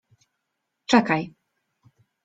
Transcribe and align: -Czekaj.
-Czekaj. 0.91 1.31